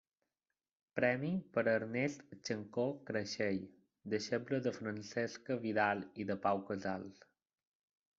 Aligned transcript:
Premi 0.99 1.27
per 1.57 1.63
a 1.65 1.75
Ernest 1.79 2.23
Xancó 2.47 2.85
Creixell, 3.09 3.59
deixeble 4.15 4.61
de 4.69 4.73
Francesca 4.79 5.59
Vidal 5.67 6.03
i 6.25 6.27
de 6.31 6.39
Pau 6.47 6.63
Casals. 6.71 7.21